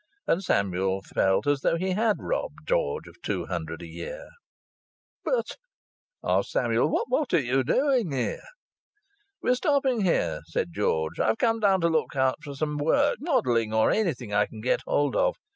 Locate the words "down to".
11.59-11.87